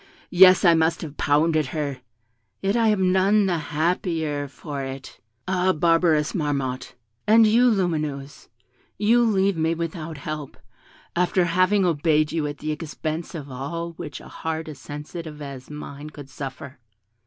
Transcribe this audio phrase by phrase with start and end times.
[0.31, 1.99] Yes, I must have pounded her;
[2.59, 5.19] yet I am none the happier for it.
[5.47, 6.95] Ah, barbarous Marmotte!
[7.27, 8.49] And you, Lumineuse,
[8.97, 10.57] you leave me without help,
[11.15, 15.69] after having obeyed you at the expense of all which a heart as sensitive as
[15.69, 16.79] mine could suffer!"